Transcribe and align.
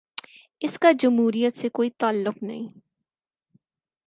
اس 0.61 0.79
کا 0.79 0.91
جمہوریت 0.91 1.57
سے 1.57 1.69
کوئی 1.69 1.89
تعلق 1.97 2.43
نہیں۔ 2.43 2.67